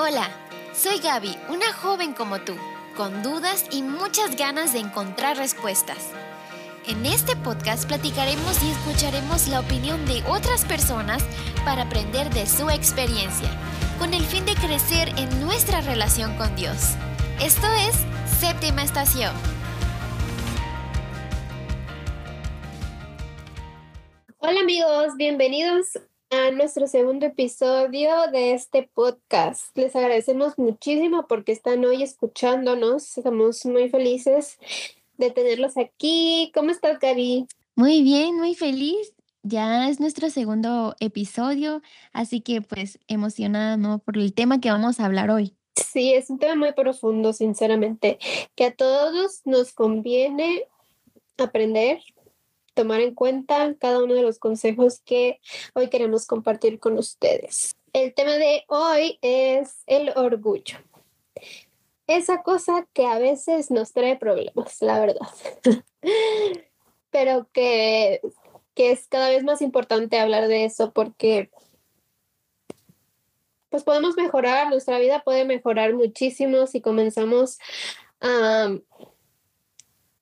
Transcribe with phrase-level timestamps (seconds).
[0.00, 0.30] Hola,
[0.74, 2.54] soy Gaby, una joven como tú,
[2.96, 6.10] con dudas y muchas ganas de encontrar respuestas.
[6.86, 11.24] En este podcast platicaremos y escucharemos la opinión de otras personas
[11.64, 13.50] para aprender de su experiencia,
[13.98, 16.94] con el fin de crecer en nuestra relación con Dios.
[17.40, 17.96] Esto es
[18.38, 19.34] Séptima Estación.
[24.38, 25.88] Hola amigos, bienvenidos
[26.30, 29.76] a nuestro segundo episodio de este podcast.
[29.76, 33.16] Les agradecemos muchísimo porque están hoy escuchándonos.
[33.16, 34.58] Estamos muy felices
[35.16, 36.50] de tenerlos aquí.
[36.54, 37.46] ¿Cómo estás, Gaby?
[37.76, 39.14] Muy bien, muy feliz.
[39.42, 41.80] Ya es nuestro segundo episodio,
[42.12, 43.98] así que pues emocionada ¿no?
[43.98, 45.54] por el tema que vamos a hablar hoy.
[45.76, 48.18] Sí, es un tema muy profundo, sinceramente,
[48.54, 50.64] que a todos nos conviene
[51.38, 52.00] aprender,
[52.78, 55.40] tomar en cuenta cada uno de los consejos que
[55.74, 57.74] hoy queremos compartir con ustedes.
[57.92, 60.78] El tema de hoy es el orgullo.
[62.06, 65.28] Esa cosa que a veces nos trae problemas, la verdad.
[67.10, 68.20] Pero que,
[68.76, 71.50] que es cada vez más importante hablar de eso porque
[73.70, 77.58] pues podemos mejorar, nuestra vida puede mejorar muchísimo si comenzamos
[78.20, 78.68] a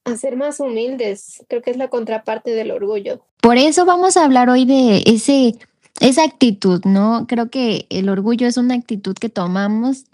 [0.06, 1.44] a ser más humildes.
[1.48, 3.20] Creo que es la contraparte del orgullo.
[3.40, 5.56] Por eso vamos a hablar hoy de ese,
[6.00, 7.26] esa actitud, ¿no?
[7.28, 10.04] Creo que el orgullo es una actitud que tomamos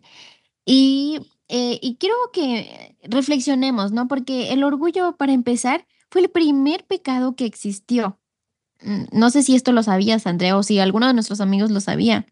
[0.65, 4.09] y, eh, y quiero que reflexionemos, ¿no?
[4.09, 8.19] Porque el orgullo, para empezar, fue el primer pecado que existió.
[8.83, 11.81] Mm, no sé si esto lo sabías, Andrea, o si alguno de nuestros amigos lo
[11.81, 12.27] sabía,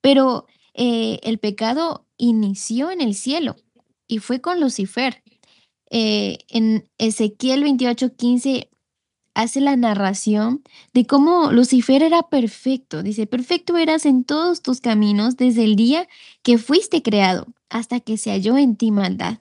[0.00, 3.56] pero eh, el pecado inició en el cielo
[4.06, 5.22] y fue con Lucifer.
[5.90, 8.68] Eh, en Ezequiel 28:15
[9.34, 10.62] hace la narración
[10.94, 13.02] de cómo Lucifer era perfecto.
[13.02, 16.08] Dice, perfecto eras en todos tus caminos desde el día
[16.42, 19.38] que fuiste creado hasta que se halló en ti maldad.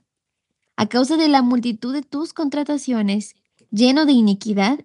[0.76, 3.36] A causa de la multitud de tus contrataciones,
[3.72, 4.80] lleno de iniquidad,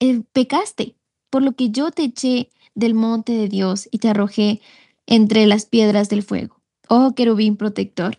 [0.00, 0.94] eh, pecaste,
[1.30, 4.60] por lo que yo te eché del monte de Dios y te arrojé
[5.06, 6.60] entre las piedras del fuego.
[6.88, 8.18] Oh, querubín protector.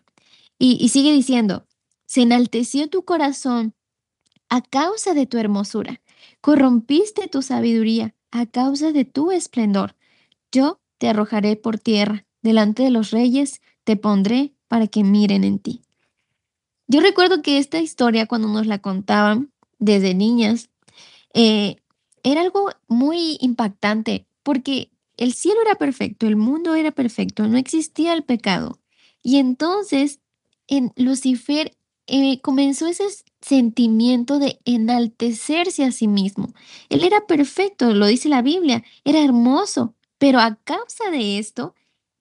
[0.58, 1.66] y sigue diciendo,
[2.06, 3.74] se enalteció tu corazón
[4.50, 6.02] a causa de tu hermosura.
[6.42, 9.96] Corrompiste tu sabiduría a causa de tu esplendor.
[10.52, 12.26] Yo te arrojaré por tierra.
[12.42, 15.82] Delante de los reyes te pondré para que miren en ti.
[16.88, 20.70] Yo recuerdo que esta historia, cuando nos la contaban desde niñas,
[21.34, 21.78] eh,
[22.24, 28.14] era algo muy impactante porque el cielo era perfecto, el mundo era perfecto, no existía
[28.14, 28.80] el pecado.
[29.24, 30.20] Y entonces
[30.68, 31.76] en Lucifer
[32.08, 33.06] eh, comenzó ese
[33.42, 36.54] sentimiento de enaltecerse a sí mismo.
[36.90, 41.74] Él era perfecto, lo dice la Biblia, era hermoso, pero a causa de esto,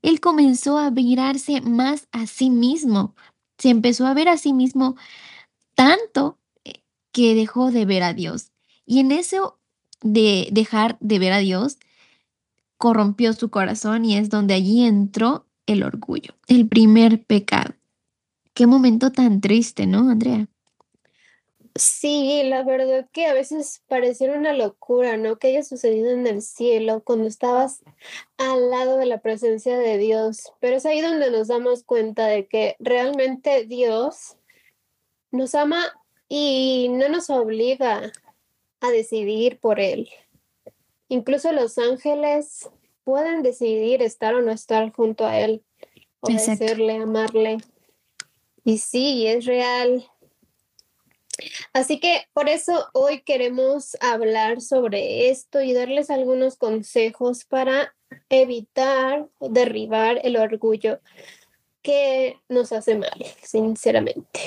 [0.02, 3.14] él comenzó a mirarse más a sí mismo.
[3.58, 4.96] Se empezó a ver a sí mismo
[5.74, 8.50] tanto eh, que dejó de ver a Dios.
[8.86, 9.58] Y en eso
[10.02, 11.78] de dejar de ver a Dios,
[12.76, 17.74] corrompió su corazón y es donde allí entró el orgullo, el primer pecado.
[18.54, 20.46] Qué momento tan triste, ¿no, Andrea?
[21.74, 25.40] Sí, la verdad que a veces pareciera una locura, ¿no?
[25.40, 27.82] Que haya sucedido en el cielo cuando estabas
[28.38, 30.52] al lado de la presencia de Dios.
[30.60, 34.36] Pero es ahí donde nos damos cuenta de que realmente Dios
[35.32, 35.84] nos ama
[36.28, 38.12] y no nos obliga
[38.80, 40.08] a decidir por Él.
[41.08, 42.70] Incluso los ángeles
[43.02, 45.64] pueden decidir estar o no estar junto a Él,
[46.20, 47.58] obedecerle, amarle.
[48.64, 50.08] Y sí, es real.
[51.72, 57.94] Así que por eso hoy queremos hablar sobre esto y darles algunos consejos para
[58.28, 61.00] evitar derribar el orgullo
[61.82, 64.40] que nos hace mal, sinceramente.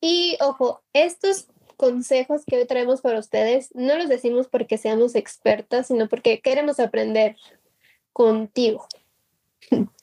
[0.00, 5.88] Y ojo, estos consejos que hoy traemos para ustedes no los decimos porque seamos expertas,
[5.88, 7.36] sino porque queremos aprender
[8.12, 8.86] contigo.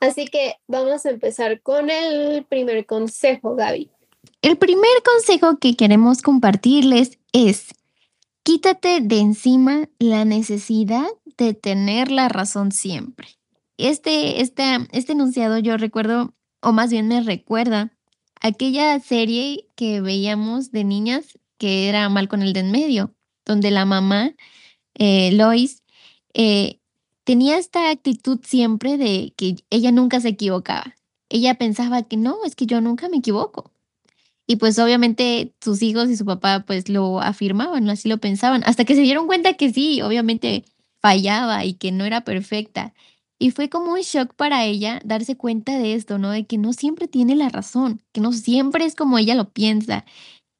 [0.00, 3.90] Así que vamos a empezar con el primer consejo, Gaby.
[4.42, 7.68] El primer consejo que queremos compartirles es,
[8.42, 11.06] quítate de encima la necesidad
[11.36, 13.28] de tener la razón siempre.
[13.76, 17.92] Este, este, este enunciado yo recuerdo, o más bien me recuerda,
[18.40, 23.14] aquella serie que veíamos de niñas que era mal con el de en medio,
[23.44, 24.34] donde la mamá,
[24.94, 25.82] eh, Lois,
[26.32, 26.79] eh,
[27.30, 30.96] tenía esta actitud siempre de que ella nunca se equivocaba.
[31.28, 33.70] Ella pensaba que no, es que yo nunca me equivoco.
[34.48, 38.84] Y pues obviamente sus hijos y su papá pues lo afirmaban, así lo pensaban, hasta
[38.84, 40.64] que se dieron cuenta que sí, obviamente
[41.00, 42.94] fallaba y que no era perfecta.
[43.38, 46.30] Y fue como un shock para ella darse cuenta de esto, ¿no?
[46.32, 50.04] De que no siempre tiene la razón, que no siempre es como ella lo piensa.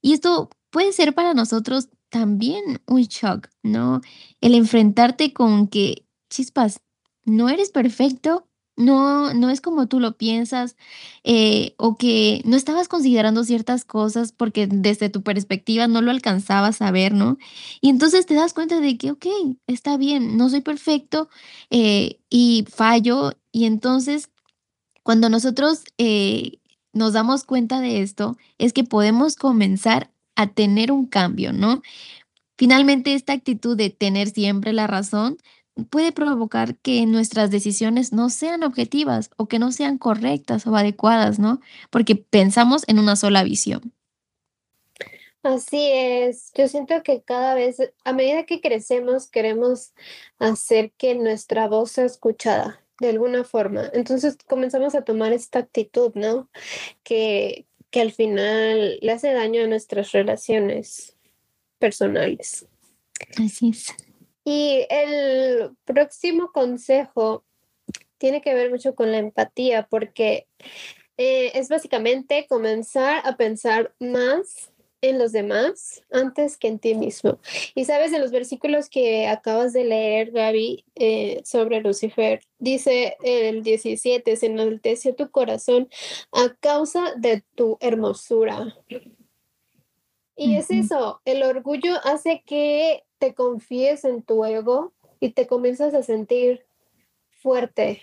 [0.01, 3.99] Y esto puede ser para nosotros también un shock, ¿no?
[4.39, 6.81] El enfrentarte con que, chispas,
[7.25, 8.47] no eres perfecto,
[8.77, 10.75] no, no es como tú lo piensas,
[11.23, 16.81] eh, o que no estabas considerando ciertas cosas porque desde tu perspectiva no lo alcanzabas
[16.81, 17.37] a ver, ¿no?
[17.81, 19.25] Y entonces te das cuenta de que, ok,
[19.67, 21.29] está bien, no soy perfecto
[21.69, 24.29] eh, y fallo, y entonces
[25.03, 26.59] cuando nosotros eh,
[26.93, 31.81] nos damos cuenta de esto, es que podemos comenzar a tener un cambio, ¿no?
[32.57, 35.37] Finalmente, esta actitud de tener siempre la razón
[35.89, 41.39] puede provocar que nuestras decisiones no sean objetivas o que no sean correctas o adecuadas,
[41.39, 41.59] ¿no?
[41.89, 43.93] Porque pensamos en una sola visión.
[45.43, 49.93] Así es, yo siento que cada vez, a medida que crecemos, queremos
[50.37, 53.89] hacer que nuestra voz sea escuchada de alguna forma.
[53.93, 56.49] Entonces comenzamos a tomar esta actitud, ¿no?
[57.03, 61.17] Que, que al final le hace daño a nuestras relaciones
[61.79, 62.67] personales.
[63.43, 63.95] Así es.
[64.43, 67.43] Y el próximo consejo
[68.17, 70.47] tiene que ver mucho con la empatía, porque
[71.17, 74.71] eh, es básicamente comenzar a pensar más
[75.01, 77.39] en los demás antes que en ti mismo.
[77.75, 83.63] Y sabes, en los versículos que acabas de leer, Gaby, eh, sobre Lucifer, dice el
[83.63, 85.89] 17, se enalteció tu corazón
[86.31, 88.75] a causa de tu hermosura.
[90.43, 95.93] Y es eso, el orgullo hace que te confíes en tu ego y te comienzas
[95.93, 96.65] a sentir
[97.29, 98.01] fuerte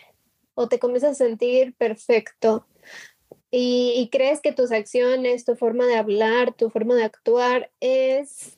[0.55, 2.65] o te comienzas a sentir perfecto
[3.51, 8.57] y, crees que tus acciones, tu forma de hablar, tu forma de actuar es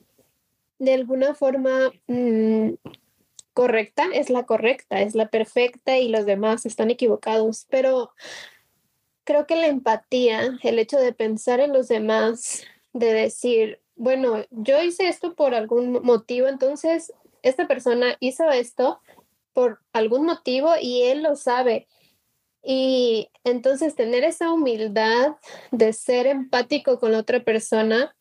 [0.77, 2.73] de alguna forma mm,
[3.53, 7.65] correcta, es la correcta, es la perfecta y los demás están equivocados.
[7.71, 8.11] Pero
[9.23, 12.63] creo que la empatía, el hecho de pensar en los demás,
[12.93, 18.99] de decir, bueno, yo hice esto por algún motivo, entonces esta persona hizo esto
[19.53, 21.87] por algún motivo y él lo sabe.
[22.63, 25.35] Y entonces tener esa humildad
[25.71, 28.15] de ser empático con la otra persona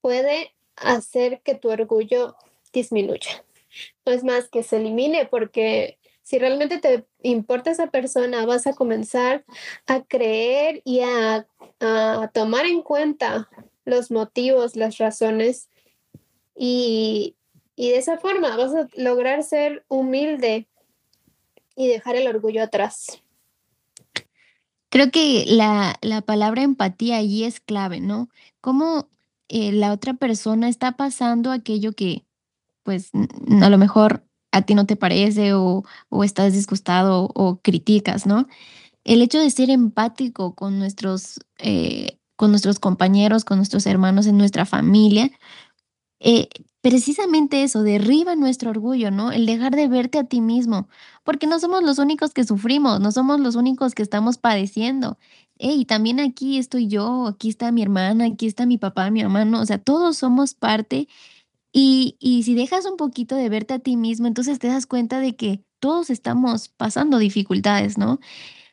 [0.00, 2.36] puede hacer que tu orgullo
[2.72, 3.44] disminuya.
[4.04, 8.74] No es más que se elimine porque si realmente te importa esa persona, vas a
[8.74, 9.44] comenzar
[9.86, 11.46] a creer y a,
[11.80, 13.48] a tomar en cuenta
[13.84, 15.68] los motivos, las razones
[16.56, 17.36] y,
[17.76, 20.68] y de esa forma vas a lograr ser humilde
[21.76, 23.22] y dejar el orgullo atrás.
[24.90, 28.28] Creo que la, la palabra empatía allí es clave, ¿no?
[28.60, 29.08] Cómo
[29.48, 32.24] eh, la otra persona está pasando aquello que,
[32.82, 33.10] pues,
[33.62, 38.46] a lo mejor a ti no te parece o, o estás disgustado o criticas, ¿no?
[39.04, 44.38] El hecho de ser empático con nuestros eh, con nuestros compañeros, con nuestros hermanos, en
[44.38, 45.30] nuestra familia.
[46.20, 46.48] Eh,
[46.80, 49.30] precisamente eso, derriba nuestro orgullo, ¿no?
[49.30, 50.88] El dejar de verte a ti mismo,
[51.22, 55.18] porque no somos los únicos que sufrimos, no somos los únicos que estamos padeciendo.
[55.58, 59.60] Y también aquí estoy yo, aquí está mi hermana, aquí está mi papá, mi hermano,
[59.60, 61.08] o sea, todos somos parte.
[61.74, 65.20] Y, y si dejas un poquito de verte a ti mismo, entonces te das cuenta
[65.20, 68.18] de que todos estamos pasando dificultades, ¿no?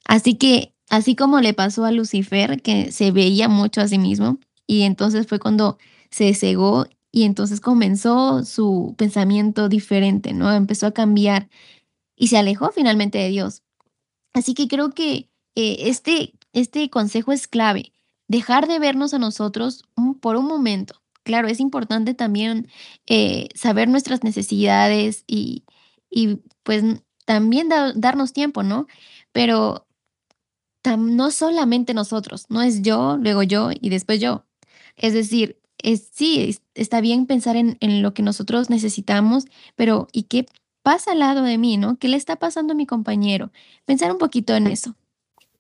[0.06, 4.40] Así que Así como le pasó a Lucifer, que se veía mucho a sí mismo,
[4.66, 5.78] y entonces fue cuando
[6.12, 10.54] se cegó y entonces comenzó su pensamiento diferente, ¿no?
[10.54, 11.50] Empezó a cambiar
[12.16, 13.64] y se alejó finalmente de Dios.
[14.34, 17.94] Así que creo que eh, este, este consejo es clave,
[18.28, 19.84] dejar de vernos a nosotros
[20.22, 21.02] por un momento.
[21.24, 22.70] Claro, es importante también
[23.08, 25.66] eh, saber nuestras necesidades y,
[26.10, 26.84] y pues
[27.26, 28.88] también darnos tiempo, ¿no?
[29.34, 29.87] Pero
[30.96, 34.46] no solamente nosotros, no es yo, luego yo y después yo.
[34.96, 40.24] Es decir, es, sí, está bien pensar en, en lo que nosotros necesitamos, pero ¿y
[40.24, 40.46] qué
[40.84, 41.98] pasa al lado de mí, no?
[42.00, 43.52] ¿Qué le está pasando a mi compañero?
[43.86, 44.96] Pensar un poquito en eso.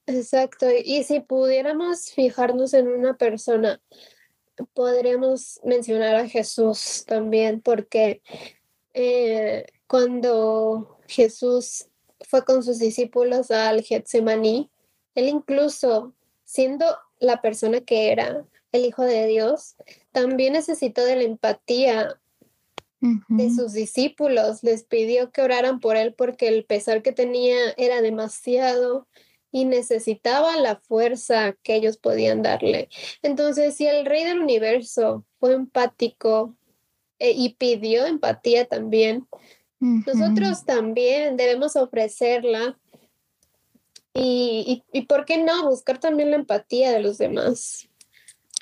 [0.05, 3.81] Exacto, y si pudiéramos fijarnos en una persona,
[4.73, 8.21] podríamos mencionar a Jesús también, porque
[8.93, 11.87] eh, cuando Jesús
[12.21, 14.71] fue con sus discípulos al Getsemaní,
[15.17, 16.13] él incluso,
[16.45, 16.85] siendo
[17.19, 19.75] la persona que era, el Hijo de Dios,
[20.11, 22.19] también necesitó de la empatía
[22.99, 24.61] de sus discípulos.
[24.61, 29.07] Les pidió que oraran por él porque el pesar que tenía era demasiado
[29.51, 32.89] y necesitaba la fuerza que ellos podían darle.
[33.23, 36.55] Entonces, si el rey del universo fue empático
[37.17, 39.27] eh, y pidió empatía también,
[39.79, 42.77] nosotros también debemos ofrecerla
[44.19, 47.87] Y, y, y por qué no buscar también la empatía de los demás.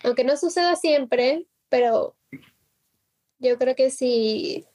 [0.04, 2.16] Aunque no suceda siempre, pero
[3.40, 4.66] yo creo que sí,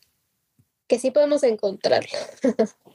[0.87, 2.19] que sí podemos encontrarlo.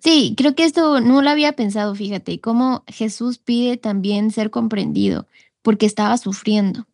[0.00, 5.26] Sí, creo que esto no lo había pensado, fíjate, cómo Jesús pide también ser comprendido
[5.60, 6.86] porque estaba sufriendo.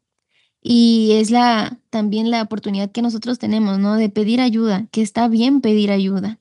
[0.62, 3.96] Y es la también la oportunidad que nosotros tenemos, ¿no?
[3.96, 6.38] De pedir ayuda, que está bien pedir ayuda.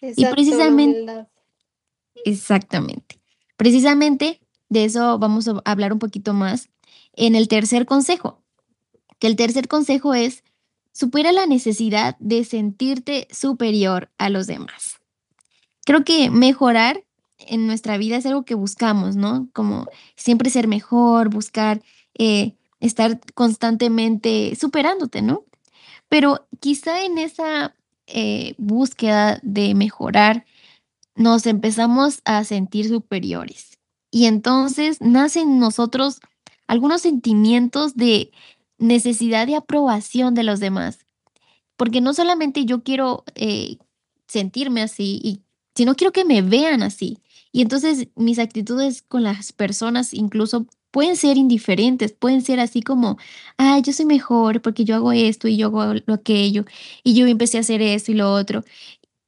[0.00, 1.26] y precisamente
[2.24, 3.18] Exactamente.
[3.56, 6.68] Precisamente de eso vamos a hablar un poquito más
[7.14, 8.42] en el tercer consejo.
[9.18, 10.44] Que el tercer consejo es
[10.92, 15.00] supera la necesidad de sentirte superior a los demás
[15.90, 17.04] creo que mejorar
[17.38, 19.48] en nuestra vida es algo que buscamos, ¿no?
[19.52, 21.82] Como siempre ser mejor, buscar
[22.14, 25.44] eh, estar constantemente superándote, ¿no?
[26.08, 27.74] Pero quizá en esa
[28.06, 30.44] eh, búsqueda de mejorar
[31.20, 33.78] nos empezamos a sentir superiores
[34.10, 36.18] y entonces nacen nosotros
[36.66, 38.30] algunos sentimientos de
[38.78, 41.00] necesidad de aprobación de los demás,
[41.76, 43.76] porque no solamente yo quiero eh,
[44.28, 45.42] sentirme así y
[45.74, 47.18] si no quiero que me vean así.
[47.52, 53.18] Y entonces mis actitudes con las personas incluso pueden ser indiferentes, pueden ser así como,
[53.58, 56.64] ah, yo soy mejor porque yo hago esto y yo hago lo aquello
[57.04, 58.64] y yo empecé a hacer esto y lo otro.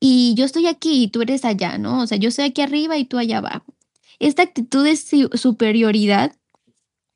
[0.04, 2.02] Y yo estoy aquí y tú eres allá, ¿no?
[2.02, 3.73] O sea, yo estoy aquí arriba y tú allá abajo.
[4.18, 6.35] Esta actitud de superioridad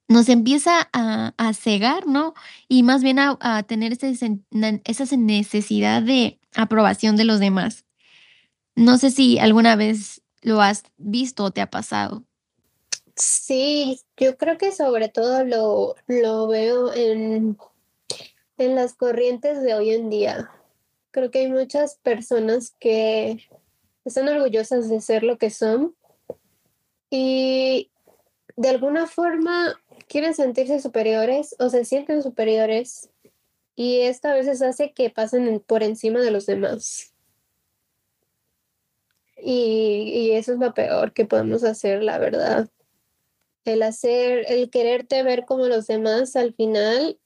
[0.06, 2.34] nos empieza a, a cegar, ¿no?
[2.68, 7.84] Y más bien a, a tener esa necesidad de aprobación de los demás.
[8.76, 12.22] No sé si alguna vez lo has visto o te ha pasado.
[13.16, 17.58] Sí, yo creo que sobre todo lo, lo veo en,
[18.58, 20.52] en las corrientes de hoy en día.
[21.16, 23.38] Creo que hay muchas personas que
[24.04, 25.96] están orgullosas de ser lo que son
[27.08, 27.90] y
[28.54, 33.08] de alguna forma quieren sentirse superiores o se sienten superiores
[33.75, 37.14] y esto a veces hace que pasen por encima de los demás.
[39.38, 42.68] Y, eso es lo peor que podemos hacer, la verdad.
[43.64, 47.18] El hacer, el quererte ver como los demás al final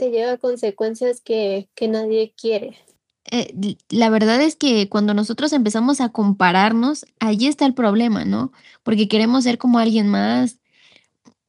[0.00, 2.78] te lleva a consecuencias que, que nadie quiere.
[3.30, 8.50] Eh, la verdad es que cuando nosotros empezamos a compararnos, allí está el problema, ¿no?
[8.82, 10.58] Porque queremos ser como alguien más,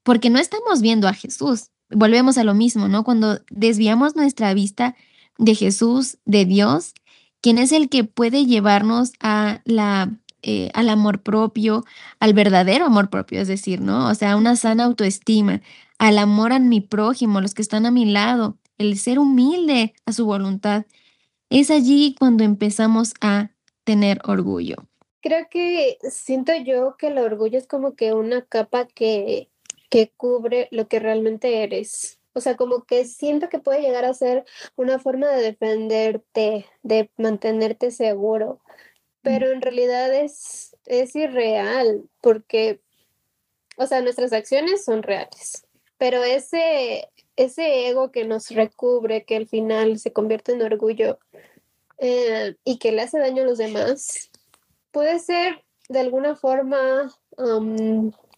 [0.04, 1.70] porque no estamos viendo a Jesús.
[1.90, 3.06] Volvemos a lo mismo, ¿no?
[3.06, 4.98] Cuando desviamos nuestra vista
[5.38, 6.94] de Jesús, de Dios,
[7.42, 11.84] ¿Quién es el que puede llevarnos a la, eh, al amor propio,
[12.20, 14.10] al verdadero amor propio, es decir, ¿no?
[14.10, 15.62] O sea, una sana autoestima,
[16.00, 20.14] al amor a mi prójimo, los que están a mi lado, el ser humilde a
[20.14, 20.86] su voluntad.
[21.50, 23.52] Es allí cuando empezamos a
[23.84, 24.78] tener orgullo.
[25.22, 29.50] Creo que siento yo que el orgullo es como que una capa que,
[29.90, 32.20] que cubre lo que realmente eres.
[32.34, 34.46] O sea, como que siento que puede llegar a ser
[34.76, 38.62] una forma de defenderte, de mantenerte seguro,
[39.22, 42.82] pero en realidad es, es irreal porque,
[43.78, 45.66] o sea, nuestras acciones son reales,
[45.98, 51.20] pero ese, ese ego que nos recubre, que al final se convierte en orgullo
[51.98, 54.32] eh, y que le hace daño a los demás,
[54.92, 57.14] puede ser de alguna forma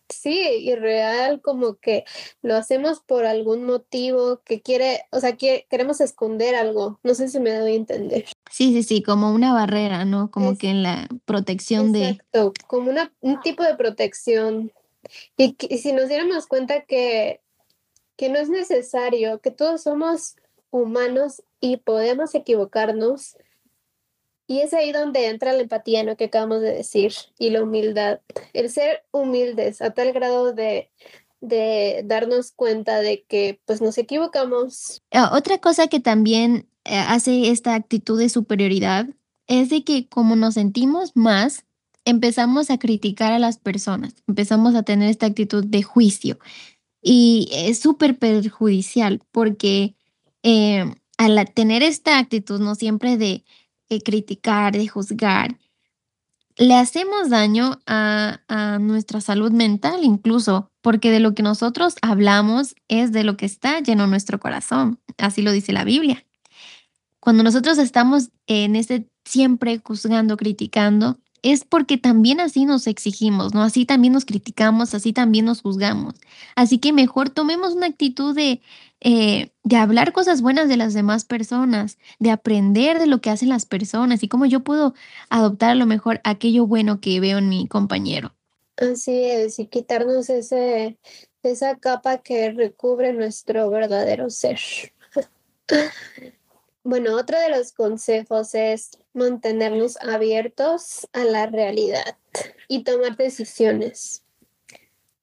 [0.10, 2.05] sí, irreal, como que
[2.41, 7.00] lo hacemos por algún motivo que quiere, o sea, que queremos esconder algo.
[7.03, 8.25] No sé si me doy a entender.
[8.51, 10.31] Sí, sí, sí, como una barrera, ¿no?
[10.31, 12.10] Como que en la protección de...
[12.10, 14.72] Exacto, como una, un tipo de protección.
[15.38, 17.41] Y, y si nos diéramos cuenta que,
[18.15, 20.36] que no es necesario, que todos somos
[20.72, 23.38] humanos y podemos equivocarnos,
[24.47, 26.17] y es ahí donde entra la empatía, ¿no?
[26.17, 28.19] Que acabamos de decir, y la humildad.
[28.53, 30.89] El ser humildes a tal grado de,
[31.41, 35.01] de darnos cuenta de que pues nos equivocamos.
[35.12, 39.07] Ah, otra cosa que también eh, hace esta actitud de superioridad
[39.47, 41.65] es de que como nos sentimos más,
[42.05, 46.38] empezamos a criticar a las personas, empezamos a tener esta actitud de juicio
[47.01, 49.95] y es súper perjudicial porque
[50.43, 50.85] eh,
[51.17, 53.43] al tener esta actitud, no siempre de
[54.03, 55.57] criticar, de juzgar,
[56.55, 62.75] le hacemos daño a, a, nuestra salud mental incluso, porque de lo que nosotros hablamos
[62.87, 66.25] es de lo que está lleno nuestro corazón, así lo dice la Biblia.
[67.19, 73.62] Cuando nosotros estamos en ese siempre juzgando, criticando, es porque también así nos exigimos, ¿no?
[73.62, 76.15] Así también nos criticamos, así también nos juzgamos.
[76.55, 78.62] Así que mejor tomemos una actitud de,
[79.01, 83.50] eh, de hablar cosas buenas de las demás personas, de aprender de lo que hacen
[83.50, 84.93] las personas y cómo yo puedo
[85.29, 88.33] adoptar a lo mejor aquello bueno que veo en mi compañero.
[88.77, 90.97] Así es, y quitarnos ese,
[91.43, 94.59] esa capa que recubre nuestro verdadero ser.
[96.83, 102.17] Bueno, otro de los consejos es mantenernos abiertos a la realidad
[102.67, 104.23] y tomar decisiones.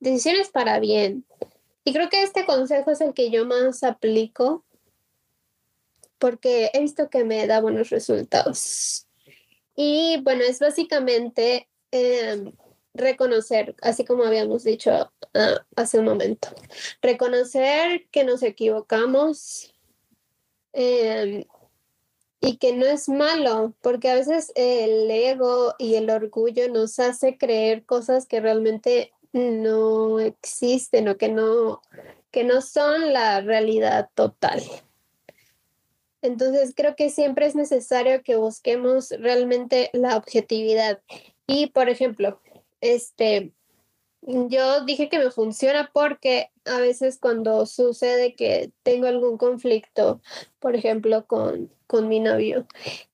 [0.00, 1.26] Decisiones para bien.
[1.84, 4.64] Y creo que este consejo es el que yo más aplico
[6.18, 9.06] porque he visto que me da buenos resultados.
[9.74, 12.52] Y bueno, es básicamente em,
[12.94, 14.90] reconocer, así como habíamos dicho
[15.34, 16.48] ah, hace un momento,
[17.00, 19.74] reconocer que nos equivocamos,
[20.72, 21.44] Em,
[22.40, 27.36] y que no es malo, porque a veces el ego y el orgullo nos hace
[27.36, 31.82] creer cosas que realmente no existen o que no,
[32.30, 34.62] que no son la realidad total.
[36.22, 41.00] Entonces creo que siempre es necesario que busquemos realmente la objetividad.
[41.46, 42.40] Y por ejemplo,
[42.80, 43.52] este,
[44.22, 50.20] yo dije que me funciona porque a veces cuando sucede que tengo algún conflicto,
[50.58, 52.66] por ejemplo, con, con mi novio,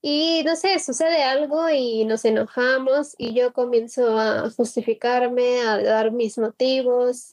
[0.02, 6.12] y no sé, sucede algo y nos enojamos y yo comienzo a justificarme, a dar
[6.12, 7.32] mis motivos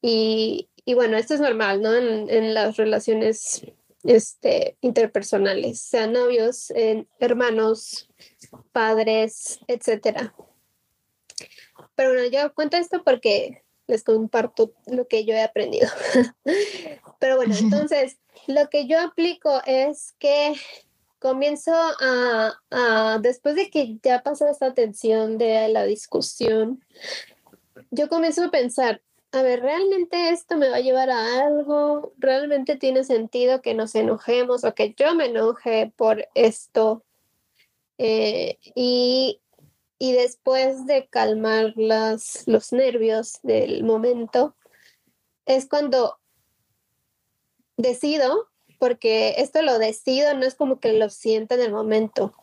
[0.00, 1.94] y, y bueno, esto es normal, ¿no?
[1.94, 3.66] En, las relaciones
[4.04, 6.72] este, interpersonales, sean novios,
[7.18, 8.08] hermanos,
[8.72, 10.34] padres, etcétera.
[11.94, 15.88] Pero bueno, yo cuento esto porque les comparto lo que yo he aprendido.
[17.18, 20.54] Pero bueno, entonces, lo que yo aplico es que
[21.18, 26.84] comienzo a, después de que ya pasó esta tensión de la discusión,
[27.90, 29.00] yo comienzo a pensar,
[29.32, 32.12] a ver, ¿realmente esto me va a llevar a algo?
[32.18, 37.02] ¿Realmente tiene sentido que nos enojemos o que yo me enoje por esto?
[37.98, 39.40] Eh, y
[40.04, 44.54] y después de calmar las, los nervios del momento,
[45.46, 46.18] es cuando
[47.78, 52.34] decido, porque esto lo decido, no es como que lo sienta en el momento,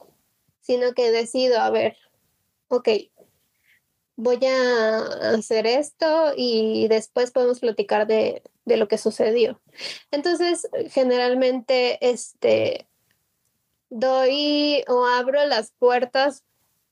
[0.59, 1.97] sino que decido, a ver,
[2.67, 2.89] ok,
[4.15, 9.61] voy a hacer esto y después podemos platicar de, de lo que sucedió.
[10.09, 12.87] Entonces, generalmente, este,
[13.91, 16.43] doy o abro las puertas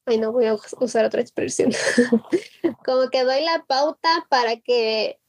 [0.09, 1.71] ay no voy a usar otra expresión,
[2.85, 5.19] como que doy la pauta para que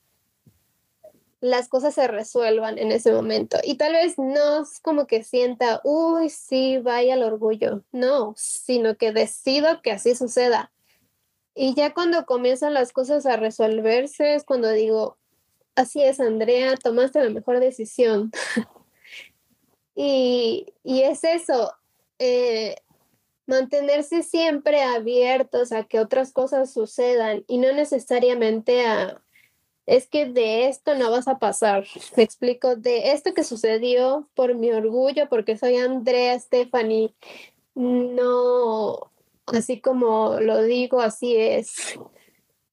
[1.41, 3.59] las cosas se resuelvan en ese momento.
[3.65, 7.83] Y tal vez no es como que sienta, uy, sí, vaya el orgullo.
[7.93, 10.71] No, sino que decido que así suceda.
[11.55, 15.17] Y ya cuando comienzan las cosas a resolverse es cuando digo,
[15.75, 18.31] así es, Andrea, tomaste la mejor decisión.
[19.95, 21.73] y, y, es eso.
[22.19, 22.77] Eh,
[23.51, 29.23] mantenerse siempre abiertos a que otras cosas sucedan y no necesariamente a,
[29.87, 31.85] es que de esto no vas a pasar.
[32.17, 37.13] Me explico, de esto que sucedió por mi orgullo, porque soy Andrea Stephanie,
[37.75, 39.11] no,
[39.47, 41.99] así como lo digo, así es.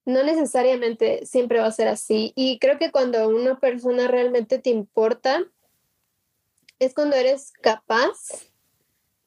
[0.06, 2.34] No necesariamente siempre va a ser así.
[2.36, 5.44] Y creo que cuando una persona realmente te importa,
[6.80, 8.52] es cuando eres capaz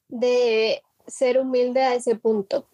[0.08, 2.66] de ser humilde a ese punto.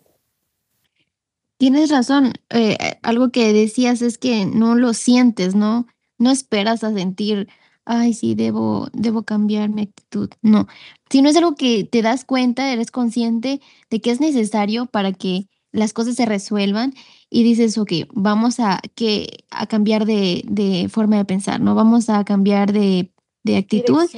[1.59, 2.35] Tienes razón.
[2.51, 5.87] Eh, algo que decías es que no lo sientes, ¿no?
[6.19, 7.49] No esperas a sentir,
[7.85, 10.31] ay, sí, debo, debo cambiar mi actitud.
[10.43, 10.67] No.
[11.11, 15.13] Si no es algo que te das cuenta, eres consciente de que es necesario para
[15.13, 16.95] que las cosas se resuelvan
[17.31, 21.75] y dices, ok, vamos a, que, a cambiar de, de forma de pensar, ¿no?
[21.75, 23.13] Vamos a cambiar de,
[23.45, 24.09] de actitud.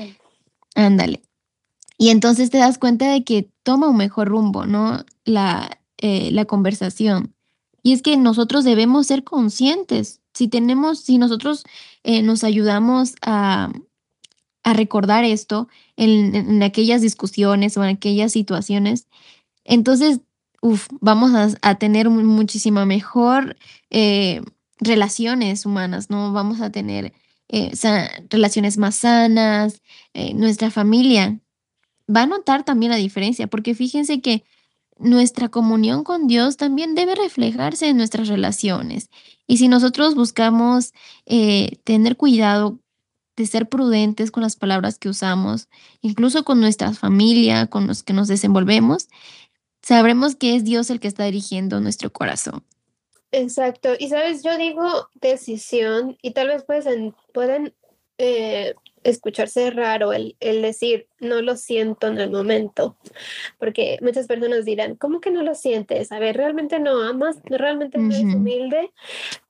[0.75, 1.23] Ándale.
[1.99, 5.05] Y entonces te das cuenta de que toma un mejor rumbo, ¿no?
[5.25, 7.35] La, eh, la conversación.
[7.83, 10.21] Y es que nosotros debemos ser conscientes.
[10.33, 11.65] Si tenemos, si nosotros
[12.05, 13.73] eh, nos ayudamos a,
[14.63, 19.09] a recordar esto en, aquellas discusiones o en aquellas situaciones,
[19.65, 20.21] entonces,
[20.63, 23.57] uf, vamos a, a tener muchísima mejor
[23.91, 24.41] eh,
[24.79, 26.33] relaciones humanas, ¿no?
[26.33, 27.13] Vamos a tener
[28.31, 29.81] relaciones más sanas,
[30.35, 31.41] nuestra familia
[32.15, 34.45] va a notar también la diferencia, porque fíjense que
[34.99, 39.11] nuestra comunión con Dios también debe reflejarse en nuestras relaciones.
[39.47, 40.93] Y si nosotros buscamos
[41.27, 42.79] eh, tener cuidado
[43.37, 45.69] de ser prudentes con las palabras que usamos,
[46.01, 49.09] incluso con nuestra familia, con los que nos desenvolvemos,
[49.81, 52.65] sabremos que es Dios el que está dirigiendo nuestro corazón.
[53.31, 53.91] Exacto.
[53.99, 57.75] Y sabes, yo digo decisión y tal vez pueden, pueden
[58.17, 62.97] eh, escucharse raro el, el, decir no lo siento en el momento,
[63.59, 66.13] porque muchas personas dirán, ¿cómo que no lo sientes?
[66.13, 68.93] A ver, realmente no amas, realmente no eres humilde,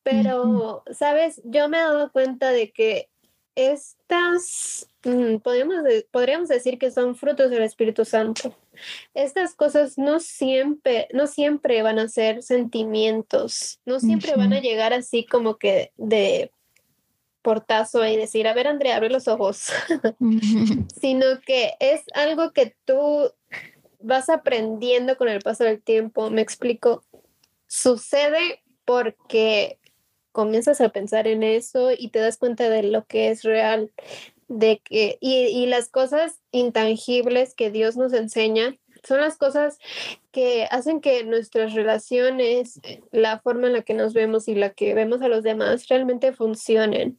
[0.03, 1.41] pero, ¿sabes?
[1.45, 3.09] Yo me he dado cuenta de que
[3.59, 5.83] estas, mm, podríamos,
[6.13, 8.57] podríamos decir que son frutos del Espíritu Santo.
[9.15, 14.93] Estas cosas no siempre, no siempre van a ser sentimientos, no siempre van a llegar
[14.93, 16.53] así como que de
[17.42, 19.72] portazo y decir, a ver, Andrea, abre los ojos,
[21.01, 23.33] sino que es algo que tú
[24.01, 26.31] vas aprendiendo con el paso del tiempo.
[26.31, 27.03] Me explico,
[27.66, 29.79] sucede porque
[30.33, 33.92] comienzas a pensar en eso y te das cuenta de lo que es real,
[34.46, 39.79] de que, y, y las cosas intangibles que Dios nos enseña son las cosas
[40.33, 42.81] que hacen que nuestras relaciones,
[43.11, 46.33] la forma en la que nos vemos y la que vemos a los demás realmente
[46.33, 47.19] funcionen.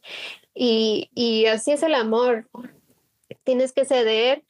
[0.53, 2.49] Y, y así es el amor.
[3.43, 4.43] Tienes que ceder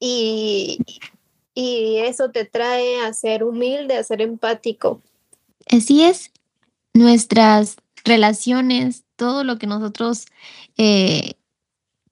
[0.00, 0.78] y,
[1.54, 5.02] y eso te trae a ser humilde, a ser empático.
[5.70, 6.30] Así es.
[6.92, 10.26] Nuestras relaciones, todo lo que nosotros
[10.76, 11.34] eh,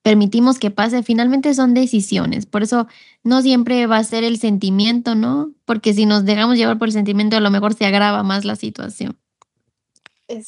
[0.03, 2.47] permitimos que pase, finalmente son decisiones.
[2.47, 2.89] Por eso
[3.23, 5.53] no siempre va a ser el sentimiento, ¿no?
[5.65, 8.57] Porque si nos dejamos llevar por el sentimiento, a lo mejor se agrava más la
[8.57, 9.17] situación.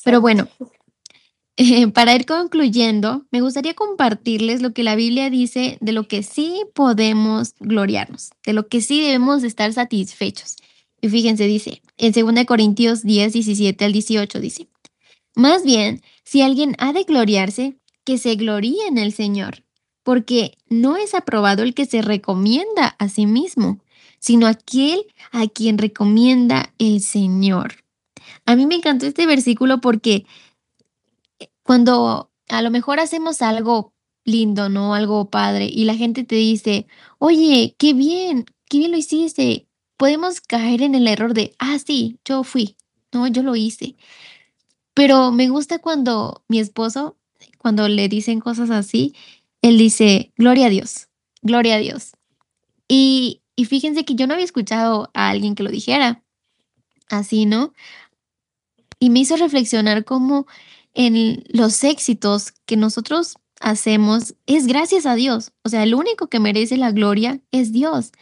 [0.05, 0.49] Pero bueno,
[1.57, 6.23] eh, para ir concluyendo, me gustaría compartirles lo que la Biblia dice de lo que
[6.23, 10.57] sí podemos gloriarnos, de lo que sí debemos estar satisfechos.
[11.01, 14.69] Y fíjense, dice, en 2 Corintios 10, 17 al 18, dice,
[15.35, 19.65] más bien, si alguien ha de gloriarse, que se gloríe en el Señor,
[20.03, 23.81] porque no es aprobado el que se recomienda a sí mismo,
[24.19, 27.85] sino aquel a quien recomienda el Señor.
[28.47, 30.27] A mí me encantó este versículo porque
[31.39, 33.93] eh, cuando a lo mejor hacemos algo
[34.25, 34.95] lindo, ¿no?
[34.95, 36.87] Algo padre, y la gente te dice,
[37.19, 39.69] oye, qué bien, qué bien lo hiciste.
[39.97, 42.77] Podemos caer en el error de, ah, sí, yo fui,
[43.13, 43.97] no, yo lo hice.
[44.95, 47.17] Pero me gusta cuando mi esposo
[47.65, 49.15] cuando le dicen cosas así,
[49.63, 51.09] él dice, gloria a Dios,
[51.41, 52.13] gloria a Dios.
[52.89, 56.23] Y, y fíjense que yo no había escuchado a alguien que lo dijera
[57.09, 57.73] así, ¿no?
[58.99, 60.47] Y me hizo reflexionar cómo
[60.93, 65.53] en los éxitos que nosotros hacemos es gracias a Dios.
[65.63, 68.13] O sea, el único que merece la gloria es Dios.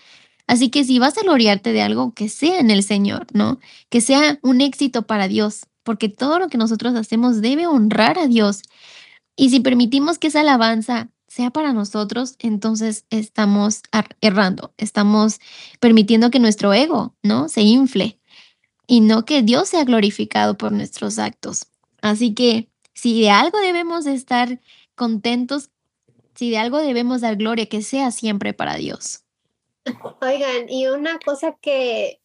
[0.46, 3.58] Así que si vas a gloriarte de algo, que sea en el Señor, ¿no?
[3.88, 8.28] Que sea un éxito para Dios, porque todo lo que nosotros hacemos debe honrar a
[8.28, 8.62] Dios.
[9.36, 13.82] Y si permitimos que esa alabanza sea para nosotros, entonces estamos
[14.20, 15.40] errando, estamos
[15.80, 17.48] permitiendo que nuestro ego, ¿no?
[17.48, 18.18] Se infle
[18.86, 21.66] y no que Dios sea glorificado por nuestros actos.
[22.02, 24.60] Así que si de algo debemos estar
[24.94, 25.70] contentos,
[26.34, 29.22] si de algo debemos dar gloria, que sea siempre para Dios.
[30.20, 32.20] Oigan, y una cosa que,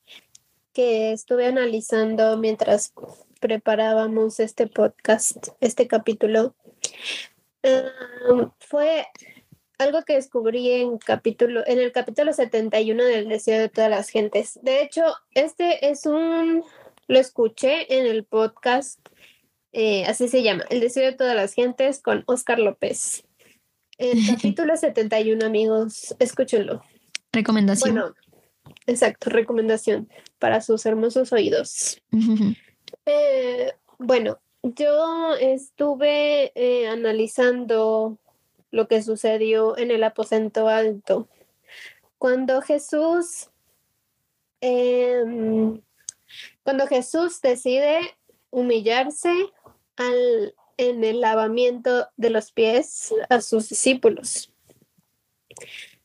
[0.74, 2.94] que estuve analizando mientras
[3.48, 6.54] preparábamos este podcast, este capítulo,
[8.60, 9.06] fue
[9.78, 14.60] algo que descubrí en, capítulo, en el capítulo 71 del Deseo de todas las gentes.
[14.64, 15.02] De hecho,
[15.34, 16.66] este es un,
[17.08, 19.00] lo escuché en el podcast,
[19.72, 23.24] eh, así se llama, El Deseo de todas las gentes con Oscar López.
[23.98, 26.84] El capítulo 71, amigos, escúchenlo.
[27.32, 27.92] Recomendación.
[27.96, 28.14] Bueno,
[28.88, 32.02] exacto, recomendación para sus hermosos oídos.
[33.10, 38.18] Eh, bueno, yo estuve eh, analizando
[38.70, 41.30] lo que sucedió en el aposento alto.
[42.18, 43.50] Cuando Jesús,
[44.60, 45.82] em,
[46.64, 48.18] cuando Jesús decide
[48.50, 49.32] humillarse
[49.96, 54.52] al, en el lavamiento de los pies a sus discípulos.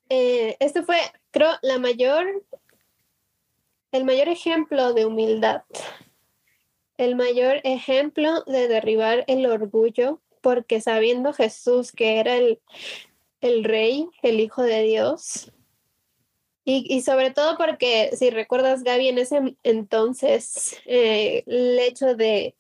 [0.08, 0.98] Eh, este fue,
[1.32, 2.44] creo, la mayor,
[3.90, 5.64] el mayor ejemplo de humildad
[7.04, 12.60] el mayor ejemplo de derribar el orgullo, porque sabiendo Jesús que era el,
[13.40, 15.52] el rey, el hijo de Dios,
[16.64, 22.54] y, sobre todo porque, si recuerdas, Gaby, en ese entonces eh, el hecho de,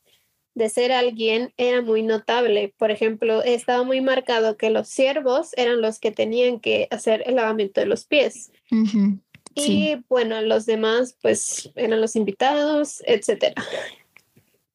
[0.54, 2.74] de, ser alguien era muy notable.
[2.76, 7.36] Por ejemplo, estaba muy marcado que los siervos eran los que tenían que hacer el
[7.36, 8.50] lavamiento de los pies.
[9.54, 13.62] Y bueno, los demás pues eran los invitados, etcétera.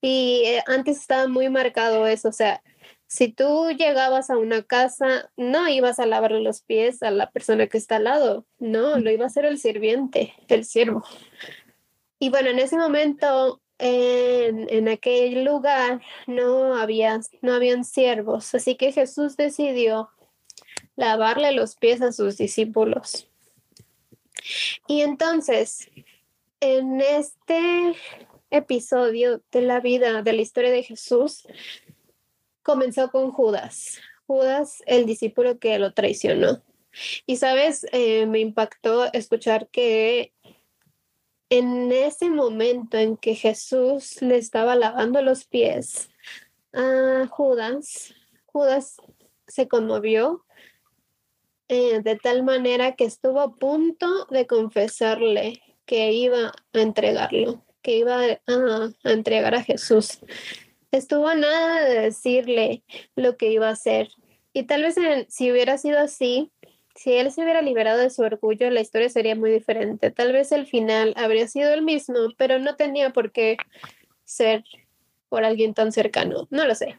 [0.02, 2.62] Y eh, antes estaba muy marcado eso, o sea,
[3.10, 7.68] Si tú llegabas a una casa, no ibas a lavarle los pies a la persona
[7.68, 11.04] que está al lado, no, lo iba a hacer el sirviente, el siervo.
[12.20, 18.76] Y bueno, en ese momento, en, en aquel lugar, no, había, no habían siervos, así
[18.76, 20.10] que Jesús decidió
[20.98, 23.30] lavarle los pies a sus discípulos.
[24.88, 25.90] Y entonces,
[26.60, 27.96] en este
[28.50, 31.48] episodio de la vida, de la historia de Jesús,
[32.64, 34.00] comenzó con Judas.
[34.26, 36.62] Judas, el discípulo que lo traicionó.
[37.26, 40.34] Y sabes, eh, me impactó escuchar que
[41.50, 46.10] en ese momento en que Jesús le estaba lavando los pies
[46.74, 48.14] a Judas,
[48.46, 48.98] Judas
[49.48, 50.46] se conmovió
[51.70, 57.96] eh, de tal manera que estuvo a punto de confesarle que iba a entregarlo, que
[57.96, 60.20] iba a, entregar a Jesús.
[60.92, 62.84] Estuvo nada de decirle
[63.16, 64.10] lo que iba a hacer.
[64.52, 64.96] Y tal vez
[65.30, 66.52] si hubiera sido así,
[66.96, 70.12] si él se hubiera liberado de su orgullo, la historia sería muy diferente.
[70.12, 73.56] Tal vez el final habría sido el mismo, pero no tenía por qué
[74.26, 74.66] ser
[75.30, 76.46] por alguien tan cercano.
[76.50, 76.98] No lo sé.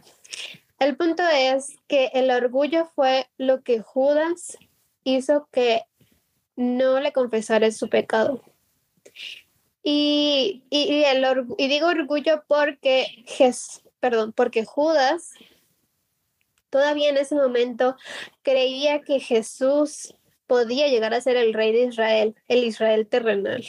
[0.79, 4.57] El punto es que el orgullo fue lo que Judas
[5.05, 5.83] hizo que
[6.57, 8.43] no le confesara su pecado.
[9.83, 11.25] Y, y, el
[11.57, 13.07] y digo orgullo porque,
[14.01, 15.33] perdón, porque Judas
[16.71, 17.97] todavía en ese momento
[18.43, 20.15] creía que Jesús
[20.47, 23.65] podía llegar a ser el rey de Israel, el Israel terrenal.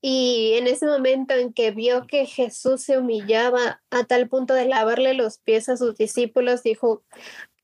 [0.00, 4.66] Y en ese momento en que vio que Jesús se humillaba a tal punto de
[4.66, 7.02] lavarle los pies a sus discípulos, dijo,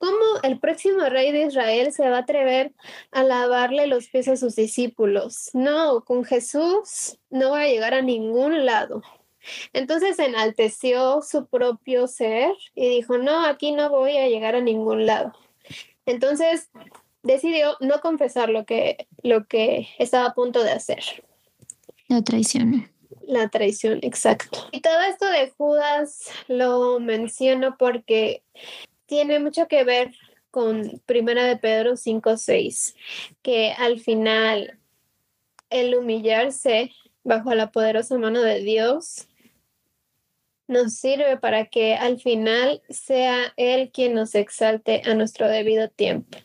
[0.03, 2.73] ¿cómo el próximo rey de Israel se va a atrever
[3.13, 5.51] a lavarle los pies a sus discípulos?
[5.53, 9.03] No, con Jesús no va a llegar a ningún lado.
[9.73, 15.07] Entonces enalteció su propio ser y dijo, no, aquí no voy a llegar a ningún
[15.07, 15.35] lado.
[16.05, 16.69] Entonces
[17.23, 21.05] decidió no confesar lo que, lo que estaba a punto de hacer.
[22.09, 22.91] La traición.
[23.25, 24.67] La traición, exacto.
[24.73, 28.43] Y todo esto de Judas lo menciono porque
[29.13, 30.15] tiene mucho que ver
[30.51, 32.95] con Primera de Pedro 5:6,
[33.43, 34.79] que al final
[35.69, 39.29] el humillarse bajo la poderosa mano de Dios
[40.67, 46.39] nos sirve para que al final sea Él quien nos exalte a nuestro debido tiempo.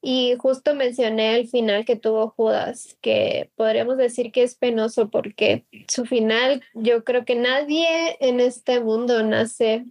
[0.00, 5.66] Y justo mencioné el final que tuvo Judas, que podríamos decir que es penoso porque
[5.86, 9.84] su final, yo creo que nadie en este mundo nace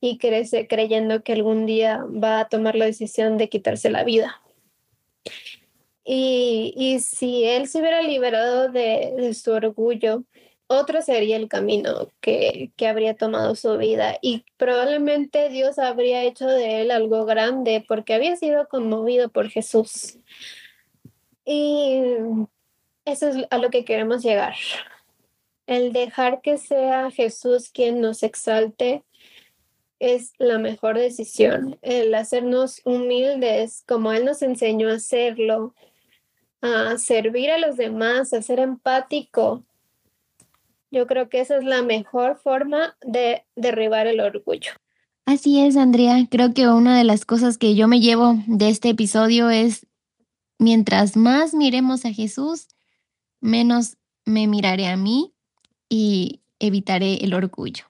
[0.00, 4.40] y creyendo que algún día va a tomar la decisión de quitarse la vida.
[6.04, 10.24] Y, y si él se hubiera liberado de, de su orgullo,
[10.68, 16.46] otro sería el camino que, que, habría tomado su vida y probablemente Dios habría hecho
[16.46, 20.18] de él algo grande porque había sido conmovido por Jesús.
[21.44, 22.02] Y
[23.06, 24.54] eso es a lo que queremos llegar.
[25.66, 29.02] El dejar que sea Jesús quien nos exalte
[29.98, 31.78] es la mejor decisión.
[31.82, 35.74] El hacernos humildes como Él nos enseñó a hacerlo,
[36.60, 39.64] a servir a los demás, a ser empático
[40.90, 44.72] yo creo que esa es la mejor forma de derribar el orgullo.
[45.26, 46.26] Así es, Andrea.
[46.30, 49.86] Creo que una de las cosas que yo me llevo de este episodio es,
[50.58, 52.68] mientras más miremos a Jesús,
[53.40, 55.34] menos me miraré a mí
[55.90, 57.84] y evitaré el orgullo.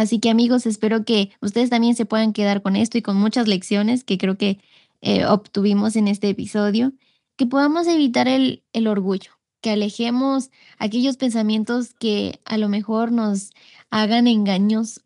[0.00, 3.46] Así que amigos, espero que ustedes también se puedan quedar con esto y con muchas
[3.46, 4.58] lecciones que creo que
[5.02, 6.94] eh, obtuvimos en este episodio,
[7.36, 13.50] que podamos evitar el, el orgullo que alejemos aquellos pensamientos que a lo mejor nos
[13.90, 15.02] hagan engaños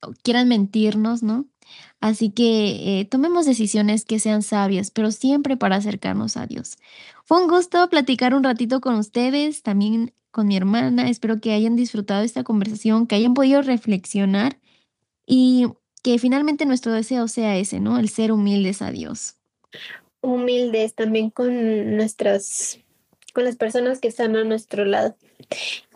[0.00, 1.44] o quieran mentirnos, ¿no?
[2.00, 6.78] Así que eh, tomemos decisiones que sean sabias, pero siempre para acercarnos a Dios.
[7.24, 11.08] Fue un gusto platicar un ratito con ustedes, también con mi hermana.
[11.08, 14.58] Espero que hayan disfrutado esta conversación, que hayan podido reflexionar
[15.26, 15.66] y
[16.02, 17.98] que finalmente nuestro deseo sea ese, ¿no?
[17.98, 19.34] El ser humildes a Dios.
[20.20, 22.78] Humildes también con nuestras
[23.34, 25.16] con las personas que están a nuestro lado.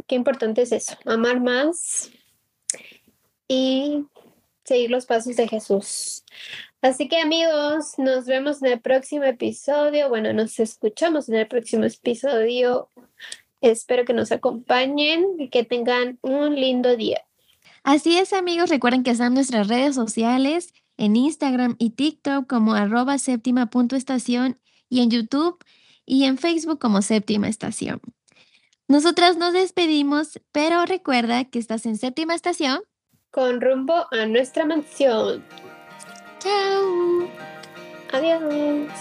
[0.07, 2.11] Qué importante es eso, amar más
[3.49, 4.05] y
[4.65, 6.25] seguir los pasos de Jesús.
[6.81, 10.09] Así que amigos, nos vemos en el próximo episodio.
[10.09, 12.89] Bueno, nos escuchamos en el próximo episodio.
[13.61, 17.23] Espero que nos acompañen y que tengan un lindo día.
[17.85, 23.19] Así es amigos, recuerden que están nuestras redes sociales en Instagram y TikTok como arroba
[23.19, 25.59] séptima estación y en YouTube
[26.05, 28.01] y en Facebook como Séptima Estación.
[28.89, 32.81] Nosotras nos despedimos, pero recuerda que estás en Séptima Estación
[33.33, 35.43] con rumbo a nuestra mansión.
[36.39, 37.29] Chao.
[38.13, 38.93] Adiós.